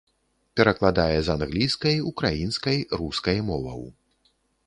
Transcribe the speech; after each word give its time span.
Перакладае 0.59 1.17
з 1.25 1.33
англійскай, 1.35 1.95
украінскай, 2.13 2.79
рускай 3.01 3.37
моваў. 3.53 3.81